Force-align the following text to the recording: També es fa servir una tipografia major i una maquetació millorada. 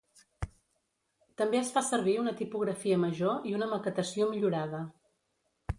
També 1.41 1.59
es 1.59 1.69
fa 1.75 1.83
servir 1.89 2.15
una 2.23 2.33
tipografia 2.41 2.99
major 3.05 3.47
i 3.51 3.55
una 3.61 3.71
maquetació 3.77 4.31
millorada. 4.35 4.83